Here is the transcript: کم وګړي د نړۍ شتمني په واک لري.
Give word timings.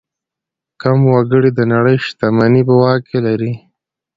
کم 0.81 0.99
وګړي 1.11 1.49
د 1.53 1.59
نړۍ 1.73 1.97
شتمني 2.05 2.61
په 2.67 2.73
واک 2.81 3.05
لري. 3.25 3.53